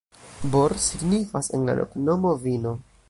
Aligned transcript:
Bor 0.55 0.73
signifas 0.85 1.51
en 1.59 1.67
la 1.69 1.77
loknomo: 1.81 2.33
vino. 2.47 2.75